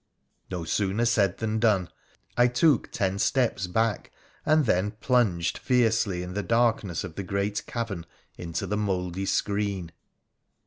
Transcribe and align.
No 0.49 0.63
sooner 0.63 1.05
said 1.05 1.37
than 1.37 1.59
done. 1.59 1.87
I 2.35 2.47
took 2.47 2.91
ten 2.91 3.19
steps 3.19 3.67
back, 3.67 4.11
and 4.47 4.65
then 4.65 4.93
plunged 4.99 5.59
fiercely 5.59 6.23
in 6.23 6.33
the 6.33 6.41
darkness 6.41 7.03
of 7.03 7.13
the 7.13 7.21
great 7.23 7.63
cavern 7.67 8.07
into 8.35 8.65
the 8.65 8.77
mouldy 8.77 9.27
screen. 9.27 9.91